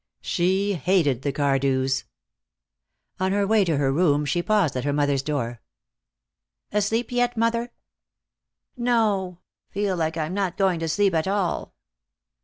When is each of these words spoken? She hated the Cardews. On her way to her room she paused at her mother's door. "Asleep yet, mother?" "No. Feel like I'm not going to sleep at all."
She 0.23 0.73
hated 0.73 1.21
the 1.21 1.31
Cardews. 1.31 2.05
On 3.19 3.31
her 3.33 3.45
way 3.45 3.63
to 3.63 3.77
her 3.77 3.91
room 3.91 4.25
she 4.25 4.41
paused 4.41 4.75
at 4.75 4.83
her 4.83 4.91
mother's 4.93 5.21
door. 5.21 5.61
"Asleep 6.71 7.11
yet, 7.11 7.37
mother?" 7.37 7.71
"No. 8.75 9.41
Feel 9.69 9.95
like 9.95 10.17
I'm 10.17 10.33
not 10.33 10.57
going 10.57 10.79
to 10.79 10.89
sleep 10.89 11.13
at 11.13 11.27
all." 11.27 11.75